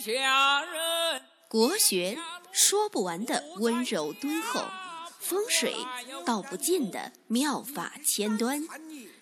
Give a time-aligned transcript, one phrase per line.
[0.00, 1.20] 下人。
[1.46, 2.16] 国学
[2.50, 4.62] 说不完的温柔敦厚，
[5.18, 5.74] 风水
[6.24, 8.62] 道不尽的妙法千端，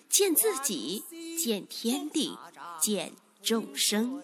[0.07, 1.03] 见自己，
[1.37, 2.37] 见天地，
[2.79, 3.11] 见
[3.43, 4.21] 众生，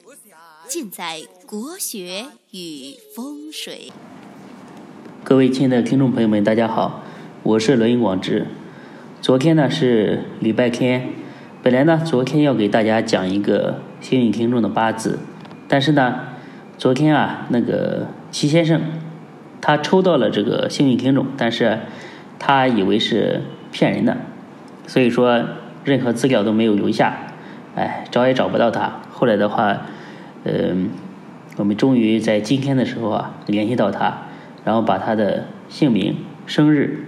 [0.65, 3.92] 尽在国学与风水。
[5.26, 7.03] 各位亲爱的听众朋友们，大家好，
[7.44, 8.47] 我是罗云广志。
[9.22, 11.10] 昨天呢是礼拜天，
[11.62, 15.19] 本来呢昨天要给大家讲一个幸运听众的八字，
[15.67, 16.34] 但是呢，
[16.77, 18.81] 昨天啊那个齐先生
[19.61, 21.79] 他抽到了这个幸运听众，但是
[22.38, 24.17] 他以为是骗人的，
[24.88, 25.43] 所以说
[25.83, 27.17] 任何资料都没有留下，
[27.75, 29.02] 哎，找也找不到他。
[29.11, 29.81] 后来的话，
[30.43, 30.89] 嗯，
[31.57, 34.23] 我们终于在今天的时候啊联系到他，
[34.63, 37.05] 然后把他的姓名、生日，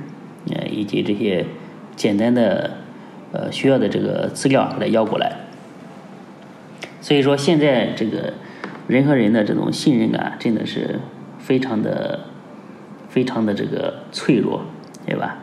[0.50, 1.46] 呃，以及这些。
[1.98, 2.78] 简单的，
[3.32, 5.32] 呃，需要的这个资料给他要过来。
[7.02, 8.34] 所以说，现在这个
[8.88, 11.00] 人和人的这种信任感真的是
[11.40, 12.22] 非常的、
[13.10, 14.62] 非常的这个脆弱，
[15.06, 15.38] 对吧？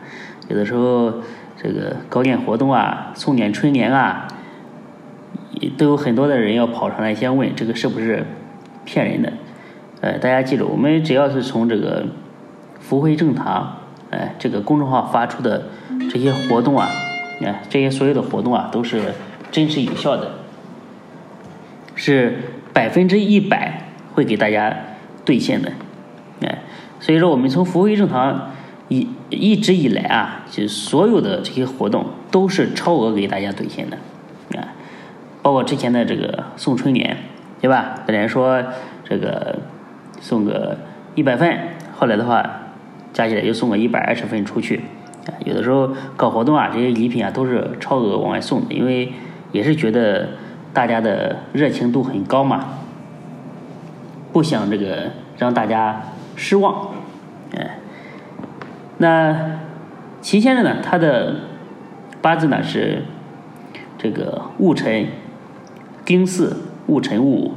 [0.49, 1.21] 有的时候
[1.61, 4.27] 这个搞点活动啊，送点春联啊，
[5.77, 8.25] 都有很多的人要跑上来先问这个是不是
[8.83, 9.33] 骗人的。
[10.01, 12.05] 呃，大家记住，我们只要是从这个
[12.79, 13.77] 福慧正堂。
[14.11, 15.65] 哎，这个公众号发出的
[16.11, 16.87] 这些活动啊，
[17.43, 19.01] 哎，这些所有的活动啊，都是
[19.51, 20.35] 真实有效的，
[21.95, 22.37] 是
[22.75, 24.75] 百分之一百会给大家
[25.23, 25.71] 兑现的，
[26.41, 26.59] 哎，
[26.99, 28.51] 所以说我们从福慧正堂
[28.89, 33.95] 一一直以来啊，就所有的这些活动都是超额给大家兑现的，
[34.59, 34.75] 啊，
[35.41, 37.15] 包括之前的这个送春联，
[37.61, 38.03] 对吧？
[38.05, 38.61] 本来说
[39.05, 39.59] 这个
[40.19, 40.77] 送个
[41.15, 41.57] 一百份，
[41.97, 42.61] 后来的话。
[43.15, 44.75] 加起来又送个一百二十份出去，
[45.25, 49.13] 啊有的时候搞活动啊，这些礼品啊都是超额往外送的，因为
[49.53, 50.31] 也是觉得
[50.75, 52.65] 大家的热情度很高嘛，
[54.33, 56.01] 不想这个让大家
[56.35, 56.89] 失望，
[57.55, 57.77] 哎，
[58.97, 59.57] 那
[60.19, 61.35] 齐先生呢，他的
[62.21, 63.03] 八字呢是
[63.97, 65.07] 这个戊辰
[66.03, 66.53] 丁巳
[66.87, 67.53] 戊辰戊午，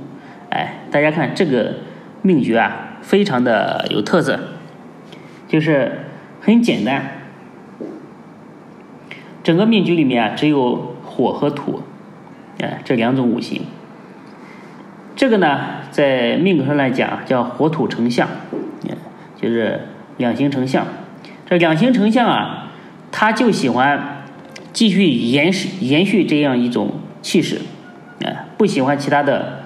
[0.51, 1.75] 哎，大家看这个
[2.23, 4.39] 命局啊，非常的有特色。
[5.49, 6.05] 就是
[6.41, 7.03] 很简单，
[9.43, 11.83] 整个命局里面啊，只有火和土，
[12.61, 13.63] 哎，这两种五行。
[15.17, 15.61] 这个呢，
[15.91, 18.29] 在命格上来讲叫火土成相，
[19.41, 19.81] 就是
[20.17, 20.87] 两形成相。
[21.47, 22.71] 这两形成相啊，
[23.11, 24.25] 他就喜欢
[24.73, 27.61] 继续延续延续这样一种气势，
[28.25, 29.65] 哎，不喜欢其他的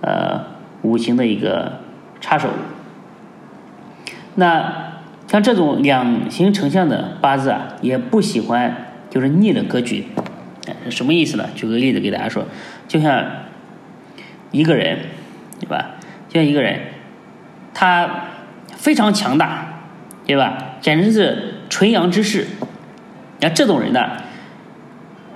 [0.00, 0.44] 呃
[0.82, 1.80] 五行的一个
[2.20, 2.48] 插手。
[4.34, 4.86] 那。
[5.30, 8.74] 像这种两形成像的八字啊，也不喜欢
[9.10, 10.06] 就是逆的格局，
[10.90, 11.48] 什么意思呢？
[11.54, 12.44] 举个例子给大家说，
[12.86, 13.24] 就像
[14.50, 14.98] 一个人，
[15.60, 15.96] 对吧？
[16.28, 16.80] 就像一个人，
[17.74, 18.08] 他
[18.76, 19.82] 非常强大，
[20.26, 20.76] 对吧？
[20.80, 22.46] 简直是纯阳之势。
[23.40, 24.10] 那这种人呢，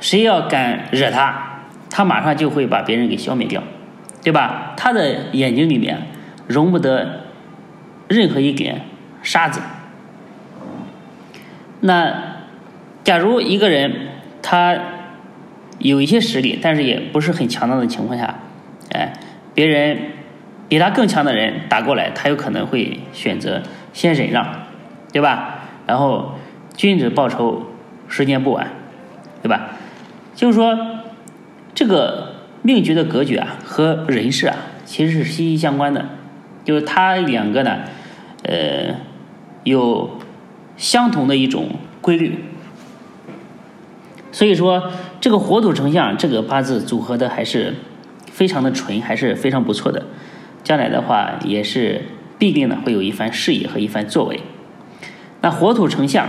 [0.01, 3.63] 谁要敢惹他，他马上就会把别人给消灭掉，
[4.23, 4.75] 对吧？
[4.77, 6.09] 他的眼睛里面
[6.47, 7.27] 容不得
[8.09, 8.83] 任何一点
[9.23, 9.61] 沙子。
[11.81, 12.15] 那，
[13.03, 14.09] 假如一个人
[14.41, 14.79] 他
[15.83, 18.39] 有一些实力，但是也不是很强大的情况下，
[18.93, 19.13] 哎，
[19.55, 19.99] 别人
[20.69, 24.47] 比他更强的人打过来，他有可能会选择先忍让，
[25.13, 25.61] 对吧？
[25.87, 26.35] 然后
[26.75, 27.67] 君子报仇，
[28.09, 28.69] 时间不晚，
[29.43, 29.71] 对吧？
[30.35, 30.79] 就是说，
[31.75, 36.07] 这个命局的格局啊，和人事啊，其实是息息相关的，
[36.65, 37.81] 就是它两个呢，
[38.45, 38.95] 呃，
[39.65, 40.19] 有。
[40.75, 41.69] 相同的一种
[42.01, 42.45] 规律，
[44.33, 44.91] 所以说
[45.23, 47.77] 这个火土成像，这个八字组合的还是
[48.27, 50.05] 非常的纯，还是非常不错的。
[50.65, 52.07] 将来的话，也是
[52.41, 54.41] 必定呢会有一番事业和一番作为。
[55.41, 56.27] 那火土成像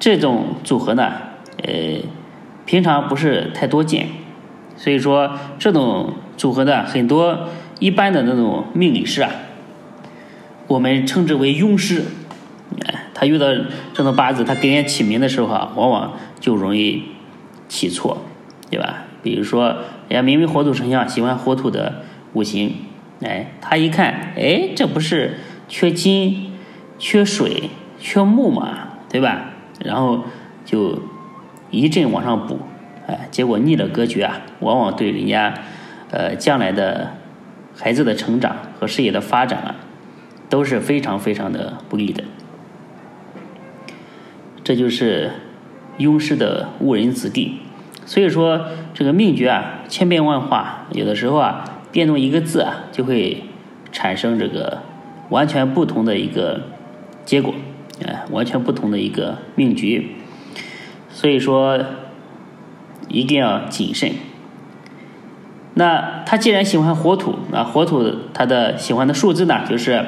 [0.00, 1.12] 这种组合呢，
[1.62, 2.00] 呃，
[2.66, 4.08] 平常不是太多见，
[4.76, 9.30] 所以说这种组合的很多一般的那种命理师啊，
[10.66, 12.02] 我们称之为庸师。
[13.14, 13.46] 他遇到
[13.94, 17.04] 这种八字，他给人起名的时候啊，往往就容易
[17.70, 18.18] 起错，
[18.68, 19.04] 对吧？
[19.22, 19.68] 比如说，
[20.08, 22.02] 人家明明火土成像，喜欢火土的
[22.32, 22.74] 五行，
[23.22, 25.36] 哎，他一看，哎，这不是
[25.68, 26.52] 缺金、
[26.98, 27.70] 缺水、
[28.00, 29.50] 缺木嘛，对吧？
[29.84, 30.24] 然后
[30.64, 31.00] 就
[31.70, 32.58] 一阵往上补，
[33.06, 35.54] 哎，结果逆了格局啊，往往对人家
[36.10, 37.12] 呃将来的
[37.76, 39.76] 孩子的成长和事业的发展啊，
[40.48, 42.24] 都是非常非常的不利的。
[44.64, 45.32] 这就是
[45.98, 47.58] 庸师的误人子弟，
[48.06, 53.44] 所以说这个命局啊千变万化，有的时候啊变动一个字啊，就会
[53.92, 54.82] 产生这个
[55.28, 56.62] 完全不同的一个
[57.24, 57.54] 结果，
[58.06, 60.16] 哎，完全不同的一个命局。
[61.10, 61.78] 所以说，
[63.08, 64.12] 一定要谨慎。
[65.74, 70.04] 那他既然喜欢火土，那火土他的喜欢的数字呢，就是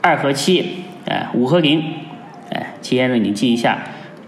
[0.00, 1.82] 二和七，哎，五和零，
[2.50, 3.78] 哎，齐先生你记一下，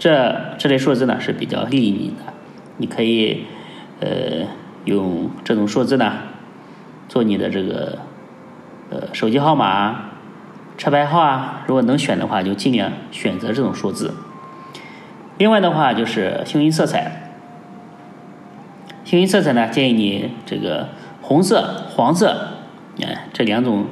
[0.05, 2.35] 这这类数字呢是比较利于你的，
[2.77, 3.47] 你可以
[4.01, 4.47] 呃
[4.85, 6.13] 用这种数字呢
[7.09, 8.01] 做你的这个
[8.91, 10.11] 呃手机号码、
[10.77, 14.13] 车牌号啊，如果能选的话，就尽量选择这种数字。
[15.39, 17.33] 另外的话就是幸运色彩。
[19.07, 20.91] 幸运色彩呢，建议你这个
[21.23, 22.49] 红色、黄色，
[23.03, 23.87] 哎，这两种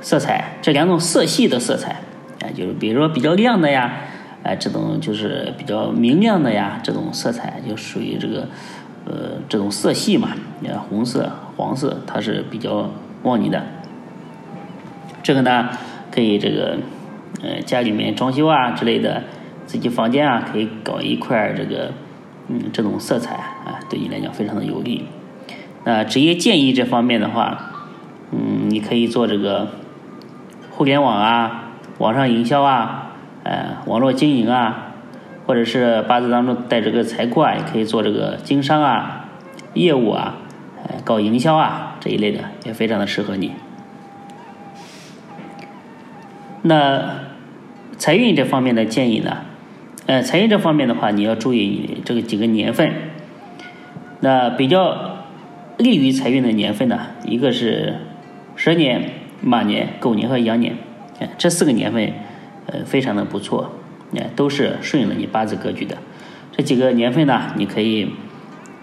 [0.00, 2.00] 色彩，这两种色系的色彩，
[2.40, 4.00] 哎，就是比如说比较亮的呀，
[4.44, 8.46] 哎，这种就是比较明亮的呀，这种色彩就属于这个
[9.06, 10.28] 呃这种色系嘛。
[10.60, 12.88] 你看红色、黄色，它是比较
[13.24, 13.64] 旺你的。
[15.22, 15.70] 这个呢，
[16.12, 16.76] 可以这个
[17.42, 19.24] 呃家里面装修啊之类的，
[19.66, 21.90] 自己房间啊可以搞一块这个。
[22.46, 25.06] 嗯，这种色彩啊，对你来讲非常的有利。
[25.84, 27.72] 那职业建议这方面的话，
[28.32, 29.68] 嗯，你可以做这个
[30.70, 33.03] 互联网啊、网上营销啊、
[33.44, 34.94] 呃，网络经营啊，
[35.46, 39.28] 或者是八字当中带这个财库啊，也可以做这个经商啊、
[39.74, 40.38] 业务啊、
[41.04, 43.52] 搞营销啊这一类的，也非常的适合你。
[46.62, 47.20] 那
[47.98, 49.36] 财运这方面的建议呢？
[50.06, 52.92] 呃，财运这方面的话，你要注意这个几个年份。
[54.20, 55.26] 那比较
[55.76, 57.96] 利于财运的年份呢，一个是
[58.56, 59.10] 蛇年、
[59.42, 60.76] 马年、狗年和羊年，
[61.36, 62.12] 这四个年份，
[62.66, 63.72] 呃，非常的不错，
[64.16, 65.98] 哎，都是顺应了你八字格局的。
[66.56, 68.10] 这几个年份呢，你可以，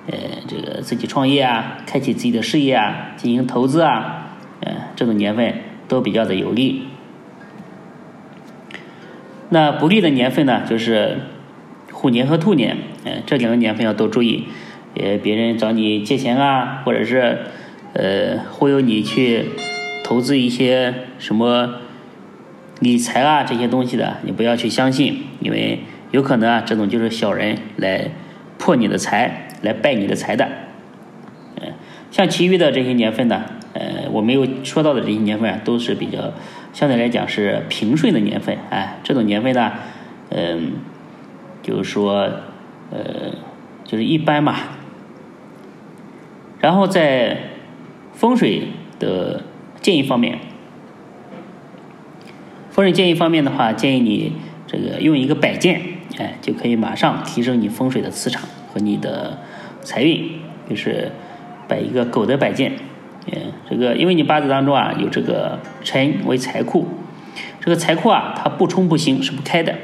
[0.07, 0.13] 呃，
[0.47, 5.55] 这个自己创业啊，开启自己的事业啊，进行投资啊，呃，这种年份
[5.87, 6.83] 都比较的有利。
[9.49, 11.19] 那不利的年份呢，就是
[11.91, 14.47] 虎年和兔年，哎，这两个年份要多注意，
[14.95, 17.39] 呃，别人找你借钱啊，或者是
[17.93, 19.49] 呃忽悠你去
[20.03, 21.75] 投资一些什么
[22.81, 25.79] 理财啊这些东西的，你不要去相信，因为
[26.11, 28.09] 有可能啊，这种就是小人来
[28.57, 30.49] 破你的财，来败你的财的。
[31.61, 31.71] 嗯，
[32.11, 36.33] 像其余的这些年份呢，呃，我没有说到的这些年份啊，都是比较。
[36.73, 39.73] 相对来讲是平顺的年份，哎，这种年份呢，
[40.29, 40.71] 嗯，
[41.61, 42.31] 就是说，
[42.91, 43.35] 呃，
[43.83, 44.55] 就是一般嘛。
[46.61, 47.37] 然后在
[48.13, 48.69] 风水
[48.99, 49.43] 的
[49.81, 50.39] 建议方面，
[52.71, 54.31] 风水建议方面的话，建议你
[54.65, 55.81] 这个用一个摆件，
[56.17, 59.37] 哎，就可以马上提升你风水的磁场和你的
[59.81, 60.39] 财运，
[60.69, 61.11] 就是
[61.67, 62.71] 摆一个狗的摆件。
[63.27, 66.87] 嗯，这个因为你八字当中啊有这个辰为财库，
[67.59, 69.75] 这个财库啊它不冲不行是不开的，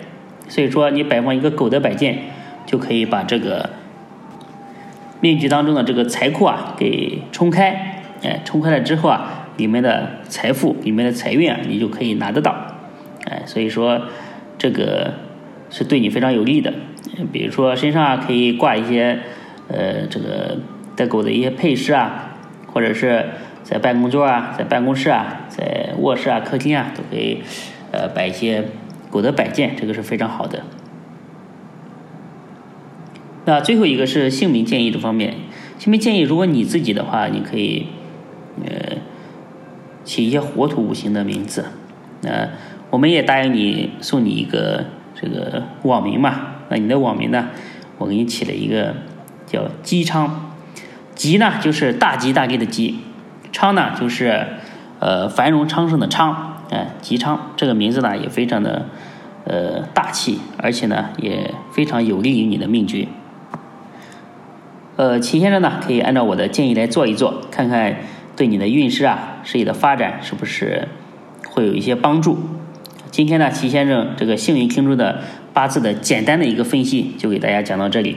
[0.47, 2.17] 所以说你摆放一个狗的摆件，
[2.65, 3.69] 就可以把这个
[5.19, 12.66] 命局当中的这个财库啊给冲开，哎，冲开了之后啊，里面的财富、里面的财运啊，你就可以拿得到，
[13.29, 14.01] 哎，所以说
[14.57, 15.13] 这个
[15.69, 16.73] 是对你非常有利的。
[17.31, 19.19] 比如说身上可以挂一些
[19.67, 20.57] 呃这个
[20.95, 22.33] 带狗的一些配饰啊。
[22.69, 23.25] 或者是
[23.63, 27.41] 在办公桌啊，在办公室啊，在卧室啊、客厅啊，都可以
[27.91, 28.65] 呃摆一些
[29.09, 30.61] 狗的摆件，这个是非常好的。
[33.45, 35.33] 那最后一个是姓名建议这方面，
[35.79, 37.87] 姓名建议，如果你自己的话，你可以
[38.63, 38.97] 呃
[40.03, 41.65] 起一些火土五行的名字。
[42.21, 42.49] 那
[42.89, 46.35] 我们也答应你送你一个这个网名嘛，
[46.69, 47.49] 那你的网名呢，
[47.97, 48.95] 我给你起了一个
[49.45, 50.53] 叫姬昌。
[51.13, 52.99] 吉呢，就是大吉大利的吉；
[53.51, 54.45] 昌呢，就是
[54.99, 56.63] 呃繁荣昌盛的昌。
[56.69, 58.85] 哎，吉昌这个名字呢，也非常的
[59.45, 63.07] 呃大气，而且呢，也非常有利于你的命局。
[64.95, 67.97] 呃，秦先生呢，可以按照我的建议来做一做，看看
[68.35, 70.87] 对你的运势啊、事业的发展是不是
[71.49, 72.37] 会有一些帮助。
[73.17, 78.15] 今天呢，齐先生这个幸运听众的八字的简单的一个分析，就给大家讲到这里。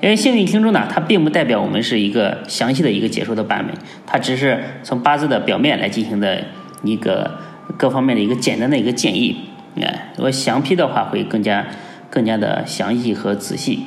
[0.00, 6.42] 因为幸运听众呢，它并不代表我们是一个详细的一个解说的版本，它只是从八字的表面来进行的
[6.82, 7.38] 一个
[7.78, 9.36] 各方面的一个简单的一个建议。
[9.80, 11.64] 哎，如果详批的话，会更加
[12.10, 13.84] 更加的详细和仔细。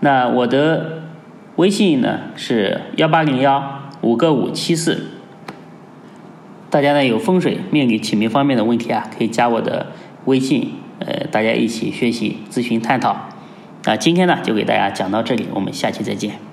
[0.00, 1.04] 那我的
[1.54, 5.06] 微信呢是幺八零幺五个五七四，
[6.70, 9.88] 大家呢有风水命理起名方面的问题啊，可以加我的
[10.26, 13.28] 微信，呃，大家一起学习咨询探讨。
[13.84, 16.49] 那今天呢，就给大家讲到这里，我们下期再见。